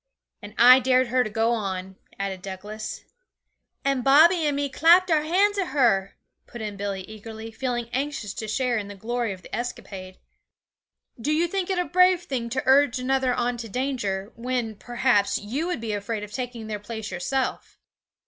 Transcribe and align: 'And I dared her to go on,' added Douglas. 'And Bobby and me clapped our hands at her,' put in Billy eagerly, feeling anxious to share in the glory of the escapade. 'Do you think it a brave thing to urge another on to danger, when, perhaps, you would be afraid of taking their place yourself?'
'And 0.41 0.55
I 0.57 0.79
dared 0.79 1.09
her 1.09 1.23
to 1.23 1.29
go 1.29 1.51
on,' 1.51 1.95
added 2.17 2.41
Douglas. 2.41 3.03
'And 3.85 4.03
Bobby 4.03 4.47
and 4.47 4.55
me 4.55 4.67
clapped 4.67 5.11
our 5.11 5.21
hands 5.21 5.59
at 5.59 5.67
her,' 5.73 6.15
put 6.47 6.59
in 6.59 6.75
Billy 6.75 7.01
eagerly, 7.03 7.51
feeling 7.51 7.87
anxious 7.93 8.33
to 8.33 8.47
share 8.47 8.79
in 8.79 8.87
the 8.87 8.95
glory 8.95 9.31
of 9.31 9.43
the 9.43 9.55
escapade. 9.55 10.17
'Do 11.21 11.31
you 11.31 11.47
think 11.47 11.69
it 11.69 11.77
a 11.77 11.85
brave 11.85 12.23
thing 12.23 12.49
to 12.49 12.63
urge 12.65 12.97
another 12.97 13.31
on 13.35 13.57
to 13.57 13.69
danger, 13.69 14.33
when, 14.35 14.73
perhaps, 14.75 15.37
you 15.37 15.67
would 15.67 15.79
be 15.79 15.93
afraid 15.93 16.23
of 16.23 16.31
taking 16.31 16.65
their 16.65 16.79
place 16.79 17.11
yourself?' 17.11 17.77